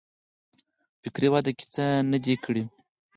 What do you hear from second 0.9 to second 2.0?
په فکري وده کې څه